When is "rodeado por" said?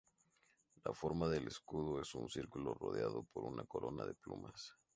2.73-3.43